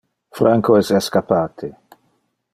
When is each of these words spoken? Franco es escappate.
Franco 0.39 0.77
es 0.79 0.89
escappate. 1.01 1.71